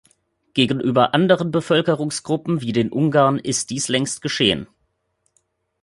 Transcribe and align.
Gegenüber 0.55 1.13
anderen 1.13 1.51
Bevölkerungsgruppen 1.51 2.59
wie 2.61 2.71
den 2.73 2.91
Ungarn 2.91 3.37
ist 3.37 3.69
dies 3.69 3.87
längst 3.87 4.23
geschehen. 4.23 4.65